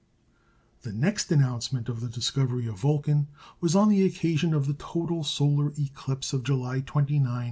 The 0.81 0.91
next 0.91 1.31
announcement 1.31 1.87
of 1.87 1.99
the 2.01 2.09
discovery 2.09 2.65
of 2.65 2.79
"Vulcan" 2.79 3.27
was 3.59 3.75
on 3.75 3.87
the 3.89 4.01
occasion 4.01 4.51
of 4.51 4.65
the 4.65 4.73
total 4.73 5.23
solar 5.23 5.73
eclipse 5.77 6.33
of 6.33 6.41
July 6.43 6.79
29, 6.79 6.79
1878. 7.21 7.39